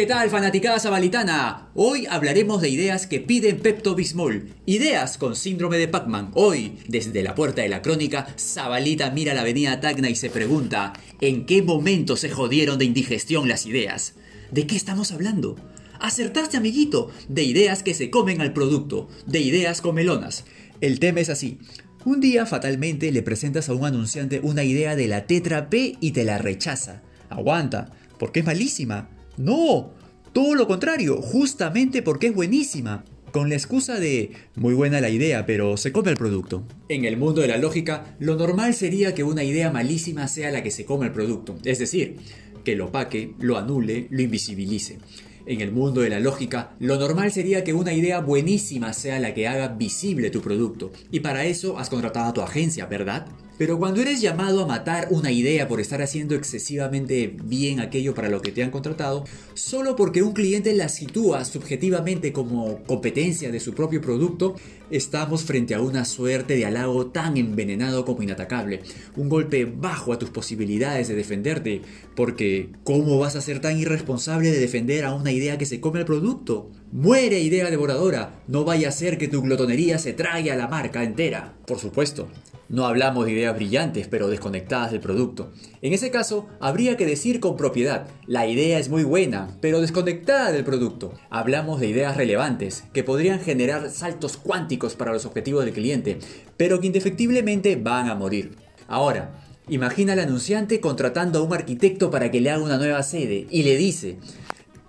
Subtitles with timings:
[0.00, 1.68] ¿Qué tal, fanaticada sabalitana?
[1.74, 4.48] Hoy hablaremos de ideas que piden Pepto Bismol.
[4.64, 6.30] Ideas con síndrome de Pac-Man.
[6.32, 10.94] Hoy, desde la puerta de la crónica, Zabalita mira la avenida Tacna y se pregunta:
[11.20, 14.14] ¿En qué momento se jodieron de indigestión las ideas?
[14.50, 15.56] ¿De qué estamos hablando?
[16.00, 20.46] Acertaste, amiguito, de ideas que se comen al producto, de ideas comelonas.
[20.80, 21.58] El tema es así.
[22.06, 26.12] Un día fatalmente le presentas a un anunciante una idea de la tetra P y
[26.12, 27.02] te la rechaza.
[27.28, 29.10] Aguanta, porque es malísima.
[29.40, 29.94] No,
[30.34, 33.06] todo lo contrario, justamente porque es buenísima.
[33.32, 36.62] Con la excusa de muy buena la idea, pero se come el producto.
[36.90, 40.62] En el mundo de la lógica, lo normal sería que una idea malísima sea la
[40.62, 42.16] que se come el producto, es decir,
[42.64, 44.98] que lo paque, lo anule, lo invisibilice.
[45.46, 49.32] En el mundo de la lógica, lo normal sería que una idea buenísima sea la
[49.32, 50.92] que haga visible tu producto.
[51.10, 53.26] Y para eso has contratado a tu agencia, ¿verdad?
[53.60, 58.30] Pero cuando eres llamado a matar una idea por estar haciendo excesivamente bien aquello para
[58.30, 63.60] lo que te han contratado, solo porque un cliente la sitúa subjetivamente como competencia de
[63.60, 64.54] su propio producto,
[64.90, 68.80] estamos frente a una suerte de halago tan envenenado como inatacable,
[69.14, 71.82] un golpe bajo a tus posibilidades de defenderte,
[72.16, 75.98] porque ¿cómo vas a ser tan irresponsable de defender a una idea que se come
[75.98, 76.70] el producto?
[76.92, 81.04] Muere idea devoradora, no vaya a ser que tu glotonería se trague a la marca
[81.04, 81.58] entera.
[81.66, 82.30] Por supuesto,
[82.70, 85.52] no hablamos de ideas brillantes pero desconectadas del producto.
[85.82, 90.52] En ese caso, habría que decir con propiedad, la idea es muy buena, pero desconectada
[90.52, 91.12] del producto.
[91.30, 96.18] Hablamos de ideas relevantes, que podrían generar saltos cuánticos para los objetivos del cliente,
[96.56, 98.56] pero que indefectiblemente van a morir.
[98.86, 103.48] Ahora, imagina al anunciante contratando a un arquitecto para que le haga una nueva sede
[103.50, 104.18] y le dice,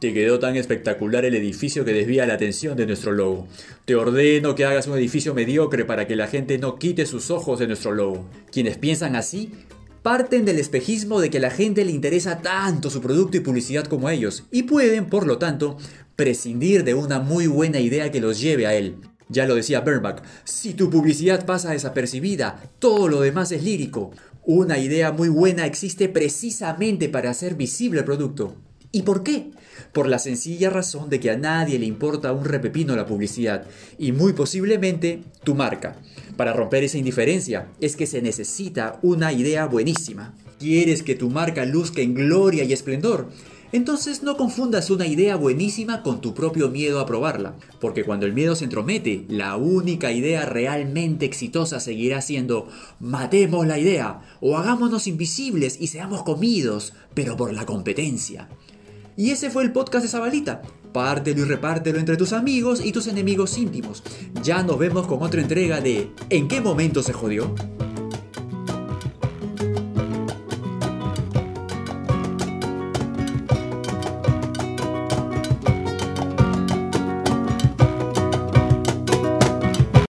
[0.00, 3.46] te quedó tan espectacular el edificio que desvía la atención de nuestro logo.
[3.84, 7.58] Te ordeno que hagas un edificio mediocre para que la gente no quite sus ojos
[7.58, 8.28] de nuestro logo.
[8.50, 9.52] Quienes piensan así
[10.02, 13.86] parten del espejismo de que a la gente le interesa tanto su producto y publicidad
[13.86, 15.78] como a ellos, y pueden, por lo tanto,
[16.14, 18.96] prescindir de una muy buena idea que los lleve a él.
[19.30, 24.10] Ya lo decía Bernbach, si tu publicidad pasa desapercibida, todo lo demás es lírico.
[24.44, 28.56] Una idea muy buena existe precisamente para hacer visible el producto.
[28.94, 29.50] ¿Y por qué?
[29.92, 33.66] Por la sencilla razón de que a nadie le importa un repepino la publicidad
[33.98, 35.96] y muy posiblemente tu marca.
[36.36, 40.32] Para romper esa indiferencia es que se necesita una idea buenísima.
[40.60, 43.30] ¿Quieres que tu marca luzca en gloria y esplendor?
[43.72, 48.32] Entonces no confundas una idea buenísima con tu propio miedo a probarla, porque cuando el
[48.32, 52.68] miedo se entromete, la única idea realmente exitosa seguirá siendo
[53.00, 58.48] matemos la idea o hagámonos invisibles y seamos comidos, pero por la competencia.
[59.16, 60.62] Y ese fue el podcast de Zabalita.
[60.92, 64.02] Pártelo y repártelo entre tus amigos y tus enemigos íntimos.
[64.42, 67.54] Ya nos vemos con otra entrega de ¿En qué momento se jodió?